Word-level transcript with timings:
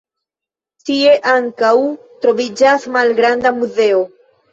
Tie 0.89 1.11
ankaŭ 1.33 1.73
troviĝas 2.23 2.87
malgranda 2.95 3.53
muzeo. 3.59 4.01